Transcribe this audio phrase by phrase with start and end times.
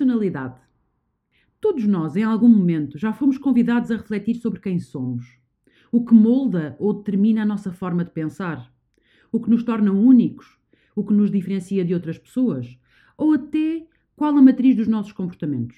[0.00, 0.58] Personalidade.
[1.60, 5.38] Todos nós, em algum momento, já fomos convidados a refletir sobre quem somos,
[5.92, 8.72] o que molda ou determina a nossa forma de pensar,
[9.30, 10.58] o que nos torna únicos,
[10.96, 12.78] o que nos diferencia de outras pessoas,
[13.14, 13.86] ou até
[14.16, 15.76] qual a matriz dos nossos comportamentos.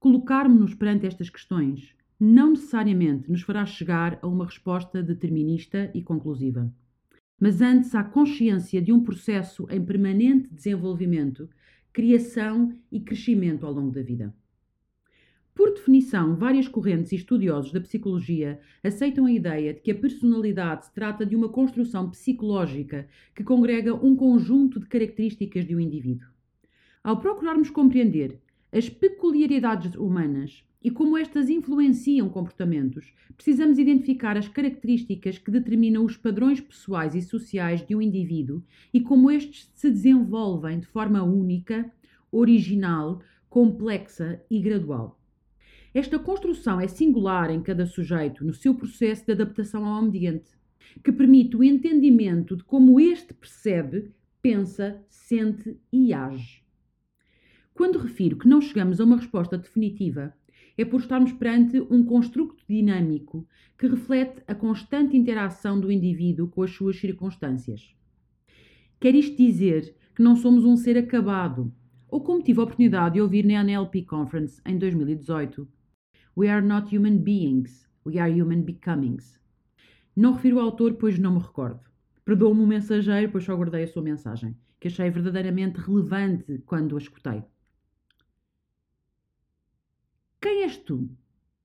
[0.00, 6.68] Colocarmos-nos perante estas questões não necessariamente nos fará chegar a uma resposta determinista e conclusiva,
[7.38, 11.48] mas antes à consciência de um processo em permanente desenvolvimento
[11.92, 14.34] criação e crescimento ao longo da vida.
[15.54, 20.86] Por definição, várias correntes e estudiosos da psicologia aceitam a ideia de que a personalidade
[20.86, 26.28] se trata de uma construção psicológica que congrega um conjunto de características de um indivíduo.
[27.02, 28.40] Ao procurarmos compreender
[28.72, 36.16] as peculiaridades humanas e como estas influenciam comportamentos, precisamos identificar as características que determinam os
[36.16, 38.62] padrões pessoais e sociais de um indivíduo
[38.92, 41.90] e como estes se desenvolvem de forma única,
[42.32, 45.20] original, complexa e gradual.
[45.92, 50.50] Esta construção é singular em cada sujeito no seu processo de adaptação ao ambiente,
[51.04, 56.64] que permite o entendimento de como este percebe, pensa, sente e age.
[57.80, 60.34] Quando refiro que não chegamos a uma resposta definitiva,
[60.76, 66.62] é por estarmos perante um construto dinâmico que reflete a constante interação do indivíduo com
[66.62, 67.96] as suas circunstâncias.
[69.00, 71.72] Quer isto dizer que não somos um ser acabado,
[72.06, 75.66] ou como tive a oportunidade de ouvir na NLP Conference em 2018,
[76.36, 79.40] We are not human beings, we are human becomings.
[80.14, 81.80] Não refiro o autor, pois não me recordo.
[82.26, 86.98] Perdoa-me o mensageiro, pois só guardei a sua mensagem, que achei verdadeiramente relevante quando a
[86.98, 87.42] escutei.
[90.42, 91.06] Quem és tu?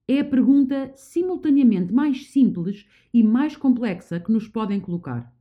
[0.05, 5.33] É a pergunta simultaneamente mais simples e mais complexa que nos podem colocar.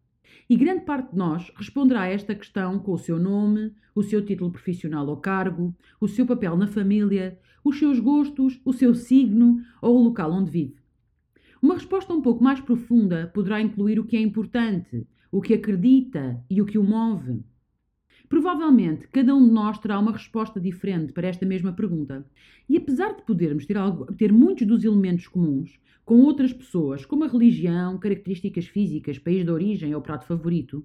[0.48, 4.24] E grande parte de nós responderá a esta questão com o seu nome, o seu
[4.24, 9.60] título profissional ou cargo, o seu papel na família, os seus gostos, o seu signo
[9.82, 10.76] ou o local onde vive.
[11.60, 16.40] Uma resposta um pouco mais profunda poderá incluir o que é importante, o que acredita
[16.48, 17.42] e o que o move.
[18.28, 22.26] Provavelmente cada um de nós terá uma resposta diferente para esta mesma pergunta.
[22.68, 27.24] E apesar de podermos ter, algo, ter muitos dos elementos comuns com outras pessoas, como
[27.24, 30.84] a religião, características físicas, país de origem ou prato favorito,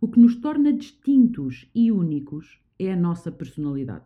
[0.00, 4.04] o que nos torna distintos e únicos é a nossa personalidade.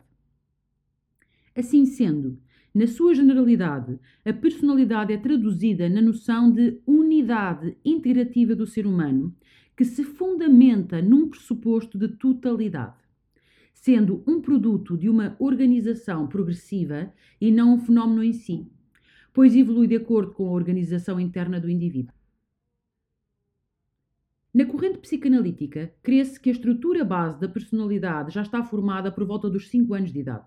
[1.55, 2.37] Assim sendo,
[2.73, 9.33] na sua generalidade, a personalidade é traduzida na noção de unidade integrativa do ser humano
[9.75, 12.95] que se fundamenta num pressuposto de totalidade,
[13.73, 18.71] sendo um produto de uma organização progressiva e não um fenómeno em si,
[19.33, 22.13] pois evolui de acordo com a organização interna do indivíduo.
[24.53, 29.49] Na corrente psicanalítica, crê-se que a estrutura base da personalidade já está formada por volta
[29.49, 30.45] dos 5 anos de idade.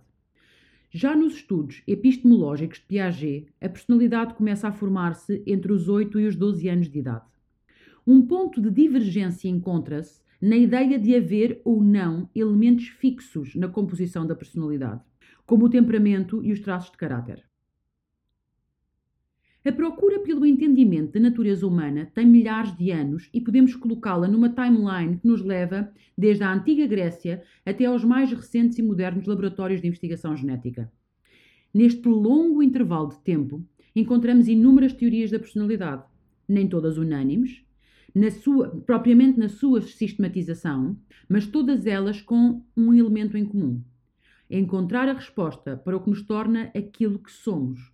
[0.91, 6.27] Já nos estudos epistemológicos de Piaget, a personalidade começa a formar-se entre os 8 e
[6.27, 7.27] os 12 anos de idade.
[8.11, 14.27] Um ponto de divergência encontra-se na ideia de haver ou não elementos fixos na composição
[14.27, 15.03] da personalidade,
[15.45, 17.45] como o temperamento e os traços de caráter.
[19.63, 24.49] A procura pelo entendimento da natureza humana tem milhares de anos e podemos colocá-la numa
[24.49, 29.83] timeline que nos leva desde a antiga Grécia até aos mais recentes e modernos laboratórios
[29.83, 30.91] de investigação genética.
[31.75, 33.63] Neste longo intervalo de tempo,
[33.95, 36.05] encontramos inúmeras teorias da personalidade,
[36.49, 37.68] nem todas unânimes,
[38.15, 40.97] na sua, propriamente na sua sistematização,
[41.29, 43.83] mas todas elas com um elemento em comum:
[44.51, 47.93] encontrar a resposta para o que nos torna aquilo que somos,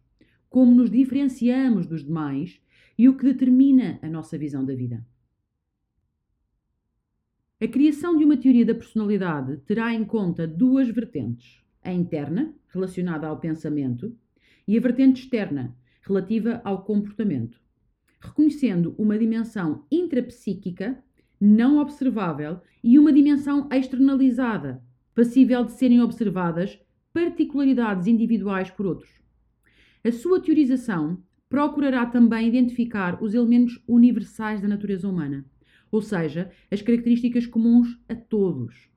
[0.49, 2.61] como nos diferenciamos dos demais
[2.97, 5.05] e o que determina a nossa visão da vida.
[7.61, 13.27] A criação de uma teoria da personalidade terá em conta duas vertentes: a interna, relacionada
[13.27, 14.17] ao pensamento,
[14.67, 17.64] e a vertente externa, relativa ao comportamento
[18.25, 21.03] reconhecendo uma dimensão intrapsíquica
[21.41, 24.83] não observável e uma dimensão externalizada,
[25.15, 26.79] passível de serem observadas
[27.13, 29.11] particularidades individuais por outros.
[30.03, 35.45] A sua teorização procurará também identificar os elementos universais da natureza humana,
[35.91, 38.91] ou seja, as características comuns a todos.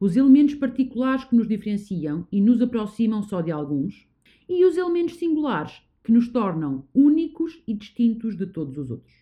[0.00, 4.08] Os elementos particulares que nos diferenciam e nos aproximam só de alguns,
[4.48, 9.14] e os elementos singulares que nos tornam únicos e distintos de todos os outros.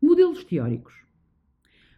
[0.00, 0.94] Modelos teóricos.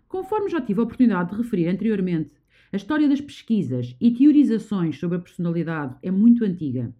[0.08, 2.32] Conforme já tive a oportunidade de referir anteriormente,
[2.72, 6.94] a história das pesquisas e teorizações sobre a personalidade é muito antiga.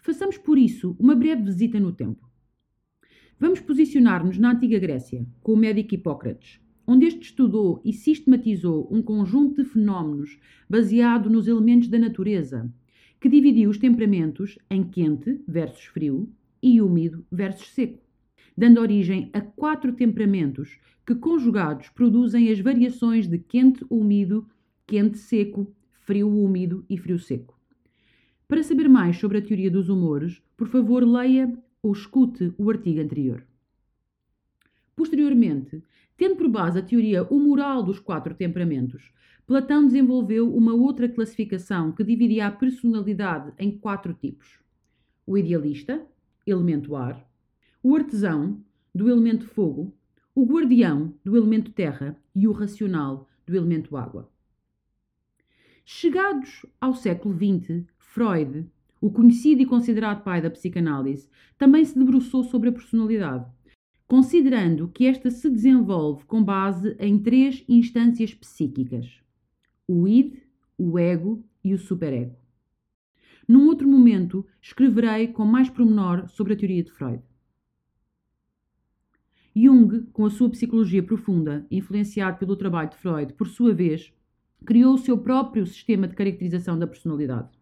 [0.00, 2.26] Façamos por isso uma breve visita no tempo.
[3.38, 9.02] Vamos posicionar-nos na antiga Grécia, com o médico Hipócrates, onde este estudou e sistematizou um
[9.02, 10.38] conjunto de fenómenos
[10.70, 12.72] baseado nos elementos da natureza,
[13.20, 16.28] que dividiu os temperamentos em quente versus frio
[16.62, 18.02] e úmido versus seco,
[18.56, 24.48] dando origem a quatro temperamentos que, conjugados, produzem as variações de quente-úmido,
[24.86, 27.58] quente-seco, frio-úmido e frio-seco.
[28.48, 31.52] Para saber mais sobre a teoria dos humores, por favor, leia
[31.82, 33.44] ou escute o artigo anterior.
[34.94, 35.82] Posteriormente,
[36.16, 39.12] tendo por base a teoria humoral dos quatro temperamentos,
[39.46, 44.58] Platão desenvolveu uma outra classificação que dividia a personalidade em quatro tipos:
[45.24, 46.04] o idealista,
[46.46, 47.24] elemento ar,
[47.82, 48.60] o artesão,
[48.94, 49.94] do elemento fogo,
[50.34, 54.28] o guardião, do elemento terra, e o racional, do elemento água.
[55.84, 58.66] Chegados ao século XX, Freud,
[59.00, 63.46] o conhecido e considerado pai da psicanálise, também se debruçou sobre a personalidade,
[64.06, 69.20] considerando que esta se desenvolve com base em três instâncias psíquicas:
[69.86, 70.38] o id,
[70.78, 72.36] o ego e o superego.
[73.48, 77.22] Num outro momento, escreverei com mais promenor sobre a teoria de Freud.
[79.54, 84.12] Jung, com a sua psicologia profunda, influenciado pelo trabalho de Freud, por sua vez,
[84.64, 87.55] criou o seu próprio sistema de caracterização da personalidade.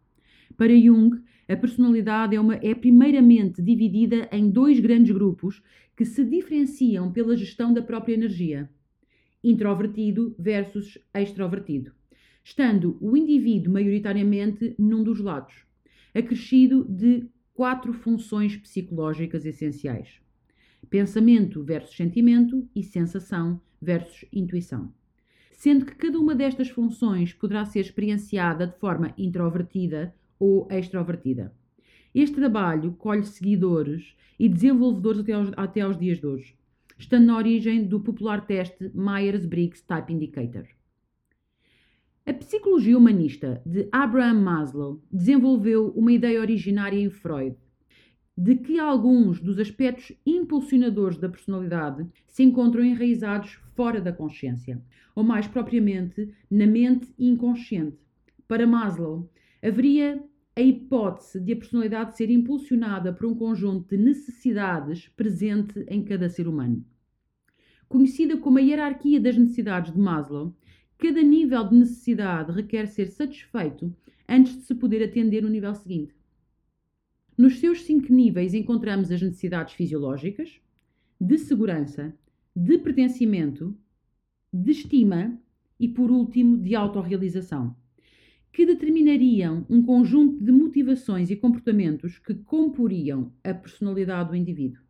[0.56, 5.62] Para Jung, a personalidade é, uma, é primeiramente dividida em dois grandes grupos
[5.96, 8.70] que se diferenciam pela gestão da própria energia:
[9.43, 11.93] introvertido versus extrovertido,
[12.43, 15.55] estando o indivíduo maioritariamente num dos lados,
[16.14, 20.20] acrescido de quatro funções psicológicas essenciais:
[20.88, 24.93] pensamento versus sentimento e sensação versus intuição.
[25.52, 31.54] Sendo que cada uma destas funções poderá ser experienciada de forma introvertida ou extrovertida.
[32.14, 36.56] Este trabalho colhe seguidores e desenvolvedores até aos, até aos dias de hoje,
[36.98, 40.66] estando na origem do popular teste Myers-Briggs Type Indicator.
[42.26, 47.56] A psicologia humanista de Abraham Maslow desenvolveu uma ideia originária em Freud,
[48.36, 54.82] de que alguns dos aspectos impulsionadores da personalidade se encontram enraizados fora da consciência,
[55.14, 57.98] ou mais propriamente na mente inconsciente.
[58.48, 59.31] Para Maslow,
[59.64, 60.22] haveria
[60.55, 66.28] a hipótese de a personalidade ser impulsionada por um conjunto de necessidades presente em cada
[66.28, 66.84] ser humano.
[67.88, 70.55] Conhecida como a hierarquia das necessidades de Maslow,
[70.99, 73.93] cada nível de necessidade requer ser satisfeito
[74.28, 76.14] antes de se poder atender no nível seguinte.
[77.37, 80.60] Nos seus cinco níveis encontramos as necessidades fisiológicas,
[81.19, 82.14] de segurança,
[82.55, 83.75] de pertencimento,
[84.52, 85.37] de estima
[85.81, 87.75] e, por último, de autorrealização
[88.54, 94.80] que determinariam um conjunto de motivações e comportamentos que comporiam a personalidade do indivíduo.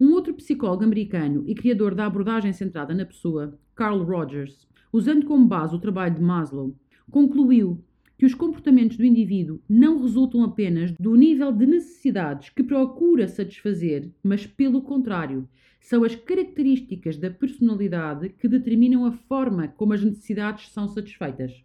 [0.00, 5.46] Um outro psicólogo americano e criador da abordagem centrada na pessoa, Carl Rogers, usando como
[5.46, 6.74] base o trabalho de Maslow,
[7.10, 7.84] concluiu
[8.16, 14.10] que os comportamentos do indivíduo não resultam apenas do nível de necessidades que procura satisfazer,
[14.22, 15.46] mas, pelo contrário,
[15.78, 21.62] são as características da personalidade que determinam a forma como as necessidades são satisfeitas.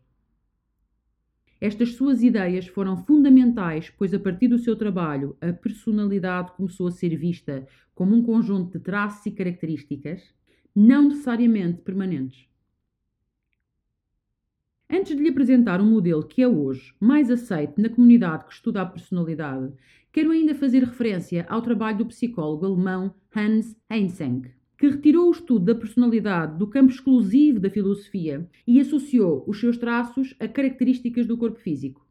[1.62, 6.92] Estas suas ideias foram fundamentais, pois a partir do seu trabalho a personalidade começou a
[6.92, 10.34] ser vista como um conjunto de traços e características,
[10.74, 12.48] não necessariamente permanentes.
[14.90, 18.82] Antes de lhe apresentar um modelo que é hoje mais aceito na comunidade que estuda
[18.82, 19.74] a personalidade,
[20.14, 25.66] quero ainda fazer referência ao trabalho do psicólogo alemão Hans Eysenck que retirou o estudo
[25.66, 31.38] da personalidade do campo exclusivo da filosofia e associou os seus traços a características do
[31.38, 32.08] corpo físico.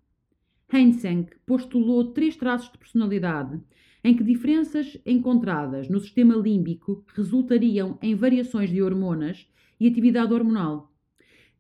[0.71, 3.59] Heinsenck postulou três traços de personalidade
[4.05, 9.49] em que diferenças encontradas no sistema límbico resultariam em variações de hormonas
[9.81, 10.93] e atividade hormonal.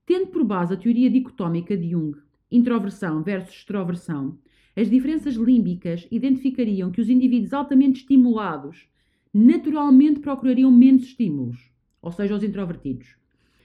[0.05, 2.19] Tendo por base a teoria dicotómica de Jung,
[2.53, 4.39] introversão versus extroversão,
[4.77, 8.87] as diferenças límbicas identificariam que os indivíduos altamente estimulados
[9.33, 11.71] naturalmente procurariam menos estímulos,
[12.01, 13.17] ou seja, os introvertidos,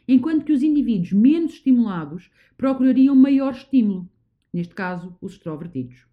[0.08, 4.10] enquanto que os indivíduos menos estimulados procurariam maior estímulo,
[4.54, 6.06] neste caso, os extrovertidos.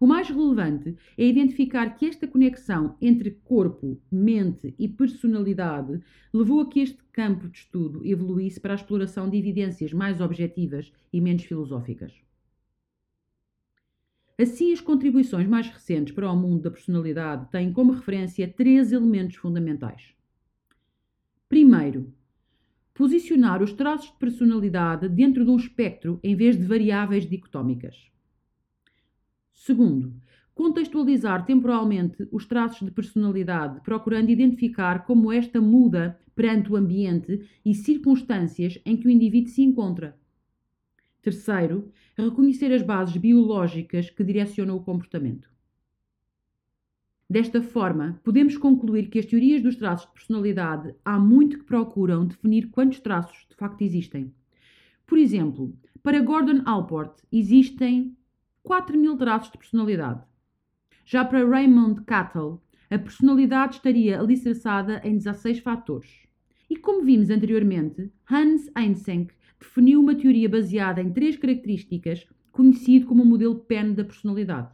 [0.00, 6.00] O mais relevante é identificar que esta conexão entre corpo, mente e personalidade
[6.32, 10.90] levou a que este campo de estudo evoluísse para a exploração de evidências mais objetivas
[11.12, 12.14] e menos filosóficas.
[14.40, 19.36] Assim, as contribuições mais recentes para o mundo da personalidade têm como referência três elementos
[19.36, 20.14] fundamentais.
[21.46, 22.10] Primeiro,
[22.94, 28.10] posicionar os traços de personalidade dentro de um espectro em vez de variáveis dicotómicas.
[29.52, 30.14] Segundo,
[30.54, 37.74] contextualizar temporalmente os traços de personalidade, procurando identificar como esta muda perante o ambiente e
[37.74, 40.18] circunstâncias em que o indivíduo se encontra.
[41.22, 45.50] Terceiro, reconhecer as bases biológicas que direcionam o comportamento.
[47.28, 52.26] Desta forma, podemos concluir que as teorias dos traços de personalidade há muito que procuram
[52.26, 54.34] definir quantos traços de facto existem.
[55.06, 55.72] Por exemplo,
[56.02, 58.16] para Gordon Allport existem
[58.62, 60.24] 4 mil traços de personalidade.
[61.04, 62.60] Já para Raymond Cattell,
[62.90, 66.10] a personalidade estaria alicerçada em 16 fatores.
[66.68, 73.22] E como vimos anteriormente, Hans Eysenck definiu uma teoria baseada em três características, conhecido como
[73.22, 74.70] o modelo PEN da personalidade.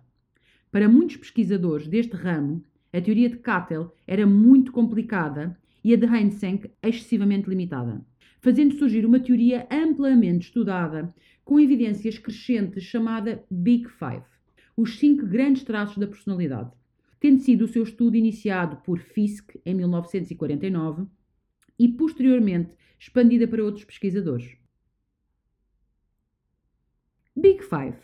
[0.71, 2.63] Para muitos pesquisadores deste ramo,
[2.93, 8.05] a teoria de Cattell era muito complicada e a de Eysenck excessivamente limitada,
[8.41, 11.15] fazendo surgir uma teoria amplamente estudada,
[11.45, 14.25] com evidências crescentes, chamada Big Five,
[14.77, 16.71] os cinco grandes traços da personalidade,
[17.21, 21.07] tendo sido o seu estudo iniciado por Fiske em 1949
[21.79, 24.57] e posteriormente expandida para outros pesquisadores.
[27.39, 27.99] Big Five.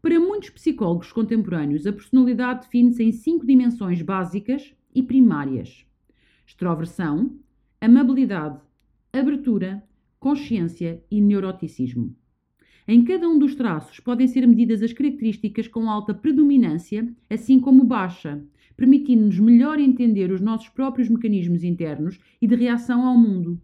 [0.00, 5.84] Para muitos psicólogos contemporâneos, a personalidade define-se em cinco dimensões básicas e primárias:
[6.46, 7.38] extroversão,
[7.78, 8.58] amabilidade,
[9.12, 9.84] abertura,
[10.18, 12.16] consciência e neuroticismo.
[12.88, 17.84] Em cada um dos traços podem ser medidas as características com alta predominância, assim como
[17.84, 18.42] baixa,
[18.74, 23.60] permitindo-nos melhor entender os nossos próprios mecanismos internos e de reação ao mundo,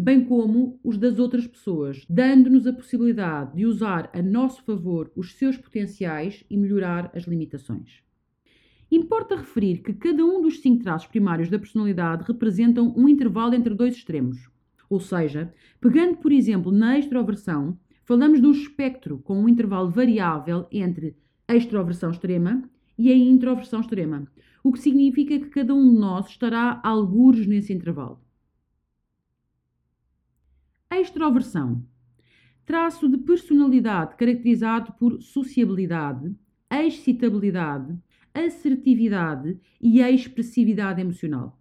[0.00, 5.34] bem como os das outras pessoas, dando-nos a possibilidade de usar a nosso favor os
[5.34, 8.02] seus potenciais e melhorar as limitações.
[8.90, 13.74] Importa referir que cada um dos cinco traços primários da personalidade representam um intervalo entre
[13.74, 14.48] dois extremos.
[14.88, 20.66] Ou seja, pegando por exemplo na extroversão, falamos de um espectro com um intervalo variável
[20.72, 21.14] entre
[21.46, 22.62] a extroversão extrema
[22.96, 24.26] e a introversão extrema,
[24.64, 28.18] o que significa que cada um de nós estará algures nesse intervalo.
[30.92, 31.86] Extroversão.
[32.66, 36.34] Traço de personalidade caracterizado por sociabilidade,
[36.68, 37.96] excitabilidade,
[38.34, 41.56] assertividade e expressividade emocional.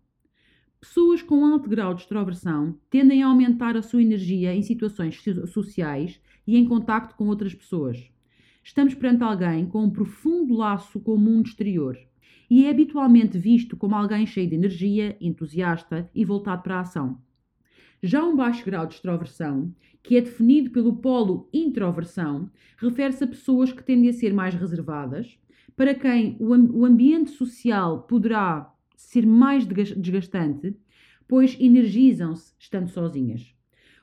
[0.81, 6.19] Pessoas com alto grau de extroversão tendem a aumentar a sua energia em situações sociais
[6.47, 8.11] e em contacto com outras pessoas.
[8.63, 11.99] Estamos perante alguém com um profundo laço com o mundo exterior
[12.49, 17.28] e é habitualmente visto como alguém cheio de energia, entusiasta e voltado para a ação.
[18.01, 23.73] Já um baixo grau de extroversão, que é definido pelo polo introversão, refere-se a pessoas
[23.73, 25.37] que tendem a ser mais reservadas,
[25.75, 30.75] para quem o, ambiente social poderá ser mais desgastante,
[31.27, 33.53] pois energizam-se estando sozinhas.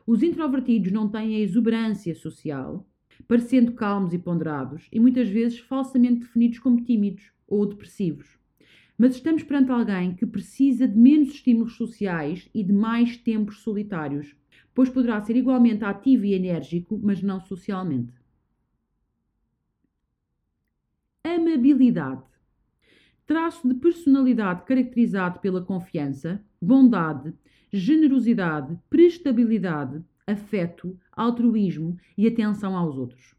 [0.07, 2.87] Os introvertidos não têm a exuberância social,
[3.26, 8.36] parecendo calmos e ponderados, e muitas vezes falsamente definidos como tímidos ou depressivos
[8.99, 14.35] mas estamos perante alguém que precisa de menos estímulos sociais e de mais tempos solitários,
[14.75, 18.12] pois poderá ser igualmente ativo e enérgico, mas não socialmente.
[21.23, 22.23] Amabilidade.
[23.26, 27.35] Traço de personalidade caracterizado pela confiança, bondade,
[27.73, 33.36] generosidade, prestabilidade, afeto, altruísmo e atenção aos outros.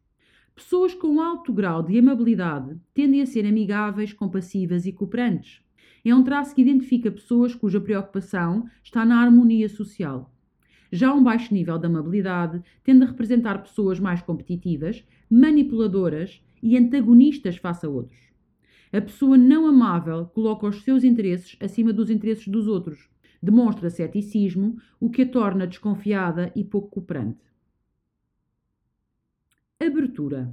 [0.57, 5.61] Pessoas com alto grau de amabilidade tendem a ser amigáveis, compassivas e cooperantes.
[6.03, 10.33] É um traço que identifica pessoas cuja preocupação está na harmonia social.
[10.91, 17.57] Já um baixo nível de amabilidade tende a representar pessoas mais competitivas, manipuladoras e antagonistas
[17.57, 18.17] face a outros.
[18.91, 23.07] A pessoa não amável coloca os seus interesses acima dos interesses dos outros,
[23.39, 27.45] demonstra ceticismo, o que a torna desconfiada e pouco cooperante.
[29.79, 30.51] Abertura.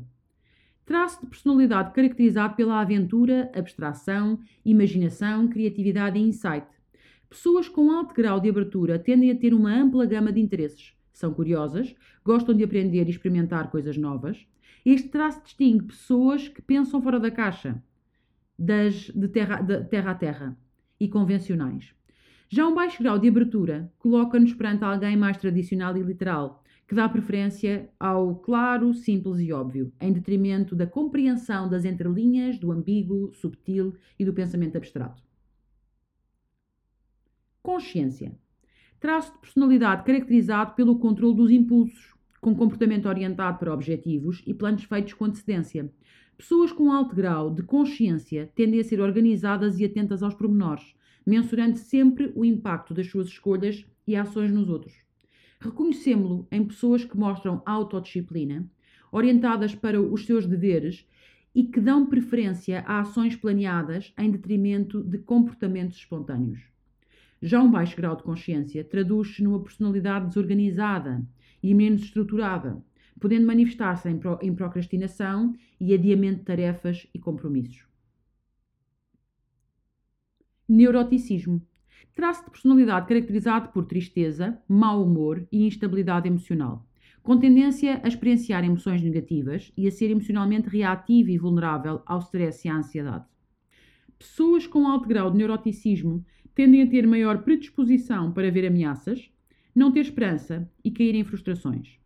[0.84, 6.66] Traço de personalidade caracterizado pela aventura, abstração, imaginação, criatividade e insight.
[7.30, 10.92] Pessoas com alto grau de abertura tendem a ter uma ampla gama de interesses.
[11.10, 14.46] São curiosas, gostam de aprender e experimentar coisas novas.
[14.84, 17.82] Este traço distingue pessoas que pensam fora da caixa,
[18.58, 20.58] das de terra, de terra a terra
[21.00, 21.94] e convencionais.
[22.48, 27.08] Já um baixo grau de abertura coloca-nos perante alguém mais tradicional e literal, que dá
[27.08, 33.94] preferência ao claro, simples e óbvio, em detrimento da compreensão das entrelinhas, do ambíguo, subtil
[34.18, 35.22] e do pensamento abstrato.
[37.62, 38.38] Consciência.
[39.00, 44.84] Traço de personalidade caracterizado pelo controle dos impulsos, com comportamento orientado para objetivos e planos
[44.84, 45.90] feitos com antecedência.
[46.36, 50.94] Pessoas com alto grau de consciência tendem a ser organizadas e atentas aos pormenores,
[51.26, 54.94] mensurando sempre o impacto das suas escolhas e ações nos outros.
[55.60, 58.68] Reconhecemos-lo em pessoas que mostram autodisciplina,
[59.10, 61.06] orientadas para os seus deveres
[61.54, 66.60] e que dão preferência a ações planeadas em detrimento de comportamentos espontâneos.
[67.40, 71.24] Já um baixo grau de consciência traduz-se numa personalidade desorganizada
[71.62, 72.82] e menos estruturada,
[73.20, 77.93] podendo manifestar-se em, pro, em procrastinação e adiamento de tarefas e compromissos.
[80.66, 81.60] Neuroticismo.
[82.14, 86.88] Traço de personalidade caracterizado por tristeza, mau humor e instabilidade emocional,
[87.22, 92.66] com tendência a experienciar emoções negativas e a ser emocionalmente reativo e vulnerável ao stress
[92.66, 93.26] e à ansiedade.
[94.18, 99.30] Pessoas com alto grau de neuroticismo tendem a ter maior predisposição para ver ameaças,
[99.74, 101.98] não ter esperança e cair em frustrações.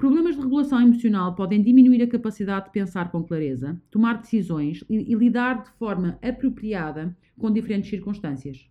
[0.00, 5.12] Problemas de regulação emocional podem diminuir a capacidade de pensar com clareza, tomar decisões e,
[5.12, 8.66] e lidar de forma apropriada com diferentes circunstâncias.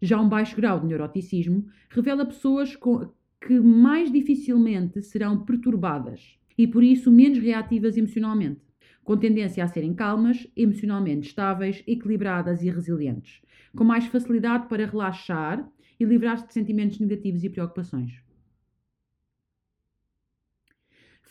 [0.00, 3.10] Já um baixo grau de neuroticismo revela pessoas com,
[3.44, 8.60] que mais dificilmente serão perturbadas e, por isso, menos reativas emocionalmente,
[9.02, 13.42] com tendência a serem calmas, emocionalmente estáveis, equilibradas e resilientes,
[13.74, 18.29] com mais facilidade para relaxar e livrar-se de sentimentos negativos e preocupações.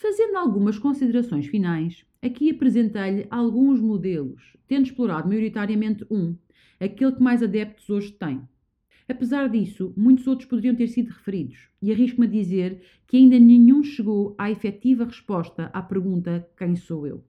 [0.01, 6.37] Fazendo algumas considerações finais, aqui apresentei-lhe alguns modelos, tendo explorado maioritariamente um,
[6.79, 8.41] aquele que mais adeptos hoje tem.
[9.09, 13.83] Apesar disso, muitos outros poderiam ter sido referidos, e arrisco-me a dizer que ainda nenhum
[13.83, 17.21] chegou à efetiva resposta à pergunta: quem sou eu?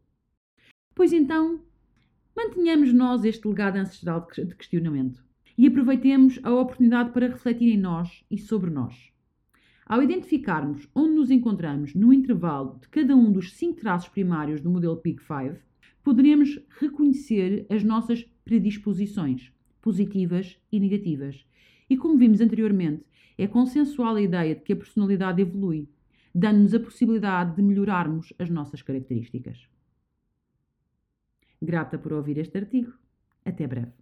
[0.94, 1.60] Pois então,
[2.36, 5.24] mantenhamos nós este legado ancestral de questionamento
[5.58, 9.10] e aproveitemos a oportunidade para refletir em nós e sobre nós.
[9.90, 14.70] Ao identificarmos onde nos encontramos no intervalo de cada um dos cinco traços primários do
[14.70, 15.60] modelo Peak 5,
[16.04, 21.44] poderemos reconhecer as nossas predisposições, positivas e negativas.
[21.90, 23.04] E como vimos anteriormente,
[23.36, 25.88] é consensual a ideia de que a personalidade evolui,
[26.32, 29.68] dando-nos a possibilidade de melhorarmos as nossas características.
[31.60, 32.92] Grata por ouvir este artigo.
[33.44, 33.99] Até breve.